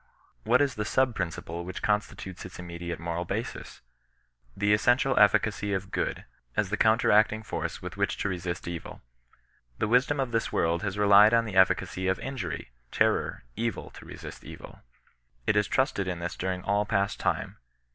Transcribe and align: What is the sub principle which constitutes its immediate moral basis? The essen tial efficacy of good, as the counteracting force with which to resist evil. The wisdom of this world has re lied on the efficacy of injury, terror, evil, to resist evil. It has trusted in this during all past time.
What 0.45 0.61
is 0.61 0.73
the 0.73 0.83
sub 0.83 1.13
principle 1.13 1.63
which 1.63 1.83
constitutes 1.83 2.43
its 2.43 2.57
immediate 2.57 2.97
moral 2.99 3.23
basis? 3.23 3.81
The 4.57 4.73
essen 4.73 4.97
tial 4.97 5.15
efficacy 5.19 5.73
of 5.73 5.91
good, 5.91 6.25
as 6.57 6.71
the 6.71 6.75
counteracting 6.75 7.43
force 7.43 7.83
with 7.83 7.97
which 7.97 8.17
to 8.17 8.27
resist 8.27 8.67
evil. 8.67 9.03
The 9.77 9.87
wisdom 9.87 10.19
of 10.19 10.31
this 10.31 10.51
world 10.51 10.81
has 10.81 10.97
re 10.97 11.05
lied 11.05 11.35
on 11.35 11.45
the 11.45 11.55
efficacy 11.55 12.07
of 12.07 12.17
injury, 12.17 12.71
terror, 12.91 13.43
evil, 13.55 13.91
to 13.91 14.05
resist 14.05 14.43
evil. 14.43 14.79
It 15.45 15.53
has 15.53 15.67
trusted 15.67 16.07
in 16.07 16.17
this 16.17 16.35
during 16.35 16.63
all 16.63 16.83
past 16.83 17.19
time. 17.19 17.57